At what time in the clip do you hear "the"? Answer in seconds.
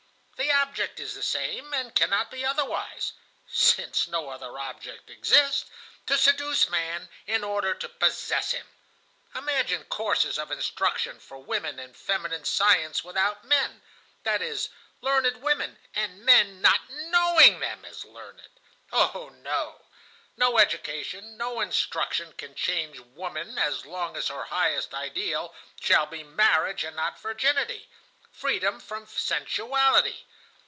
0.37-0.51, 1.13-1.21